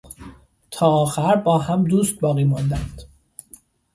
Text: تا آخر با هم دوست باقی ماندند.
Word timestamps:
تا 0.71 0.87
آخر 0.87 1.35
با 1.35 1.57
هم 1.57 1.83
دوست 1.83 2.19
باقی 2.19 2.43
ماندند. 2.43 3.01